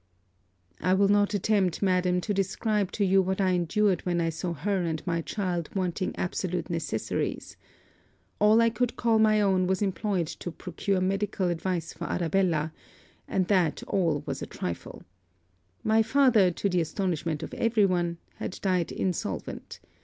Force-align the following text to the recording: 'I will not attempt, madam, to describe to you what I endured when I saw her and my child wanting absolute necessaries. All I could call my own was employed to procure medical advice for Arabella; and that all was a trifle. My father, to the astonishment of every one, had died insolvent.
'I 0.81 0.95
will 0.95 1.07
not 1.09 1.35
attempt, 1.35 1.83
madam, 1.83 2.21
to 2.21 2.33
describe 2.33 2.91
to 2.93 3.05
you 3.05 3.21
what 3.21 3.39
I 3.39 3.51
endured 3.51 4.03
when 4.03 4.19
I 4.19 4.29
saw 4.29 4.51
her 4.51 4.81
and 4.81 5.05
my 5.05 5.21
child 5.21 5.69
wanting 5.75 6.15
absolute 6.15 6.71
necessaries. 6.71 7.55
All 8.39 8.61
I 8.61 8.71
could 8.71 8.95
call 8.95 9.19
my 9.19 9.39
own 9.39 9.67
was 9.67 9.79
employed 9.83 10.25
to 10.25 10.49
procure 10.51 11.01
medical 11.01 11.49
advice 11.49 11.93
for 11.93 12.05
Arabella; 12.09 12.73
and 13.27 13.45
that 13.49 13.83
all 13.83 14.23
was 14.25 14.41
a 14.41 14.47
trifle. 14.47 15.03
My 15.83 16.01
father, 16.01 16.49
to 16.49 16.67
the 16.67 16.81
astonishment 16.81 17.43
of 17.43 17.53
every 17.53 17.85
one, 17.85 18.17
had 18.37 18.57
died 18.63 18.91
insolvent. 18.91 19.79